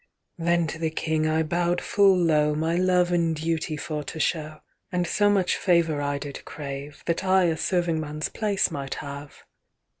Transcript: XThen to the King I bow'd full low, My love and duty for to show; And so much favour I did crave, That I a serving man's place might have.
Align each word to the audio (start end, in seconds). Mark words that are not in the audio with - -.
XThen 0.39 0.67
to 0.69 0.79
the 0.79 0.89
King 0.89 1.27
I 1.27 1.43
bow'd 1.43 1.79
full 1.79 2.17
low, 2.17 2.55
My 2.55 2.75
love 2.75 3.11
and 3.11 3.35
duty 3.35 3.77
for 3.77 4.03
to 4.05 4.19
show; 4.19 4.61
And 4.91 5.05
so 5.05 5.29
much 5.29 5.55
favour 5.55 6.01
I 6.01 6.17
did 6.17 6.43
crave, 6.43 7.03
That 7.05 7.23
I 7.23 7.43
a 7.43 7.55
serving 7.55 7.99
man's 7.99 8.27
place 8.27 8.71
might 8.71 8.95
have. 8.95 9.43